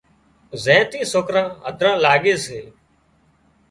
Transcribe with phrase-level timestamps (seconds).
[0.63, 2.59] زين ٿي سوڪران هڌران لاڳي سي